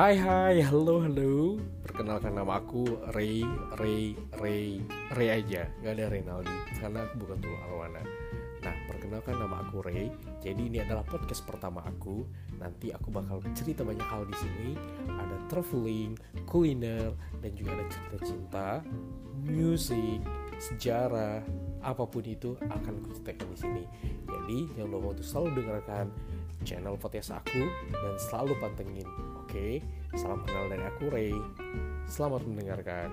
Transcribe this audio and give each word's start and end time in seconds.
Hai 0.00 0.16
hai, 0.16 0.64
halo 0.64 1.04
halo. 1.04 1.60
Perkenalkan 1.84 2.32
nama 2.32 2.56
aku 2.56 2.88
Ray, 3.12 3.44
Ray, 3.76 4.16
Ray, 4.40 4.80
Ray 5.12 5.28
aja. 5.28 5.68
Gak 5.84 5.92
ada 5.92 6.08
Renaldi, 6.08 6.56
karena 6.80 7.04
aku 7.04 7.20
bukan 7.20 7.36
Tulung 7.44 7.60
Arwana 7.68 8.00
Nah, 8.64 8.74
perkenalkan 8.88 9.36
nama 9.36 9.60
aku 9.60 9.84
Ray. 9.84 10.08
Jadi 10.40 10.72
ini 10.72 10.80
adalah 10.80 11.04
podcast 11.04 11.44
pertama 11.44 11.84
aku. 11.84 12.24
Nanti 12.56 12.96
aku 12.96 13.12
bakal 13.12 13.44
cerita 13.52 13.84
banyak 13.84 14.08
hal 14.08 14.24
di 14.24 14.32
sini. 14.40 14.68
Ada 15.04 15.36
traveling, 15.52 16.16
kuliner, 16.48 17.12
dan 17.44 17.52
juga 17.52 17.76
ada 17.76 17.84
cerita 17.92 18.16
cinta 18.24 18.68
Musik, 19.52 20.24
sejarah, 20.56 21.44
apa 21.84 22.08
pun 22.08 22.24
itu 22.24 22.56
akan 22.72 23.04
aku 23.04 23.20
ceritakan 23.20 23.52
di 23.52 23.58
sini. 23.60 23.84
Jadi 24.24 24.58
jangan 24.80 24.96
lupa 24.96 25.12
untuk 25.12 25.28
selalu 25.28 25.60
dengarkan 25.60 26.08
channel 26.64 26.96
podcast 26.96 27.36
aku 27.36 27.68
dan 27.92 28.14
selalu 28.16 28.56
pantengin. 28.60 29.08
Oke, 29.50 29.82
salam 30.14 30.46
kenal 30.46 30.70
dari 30.70 30.84
aku 30.86 31.10
Ray. 31.10 31.34
Selamat 32.06 32.46
mendengarkan. 32.46 33.10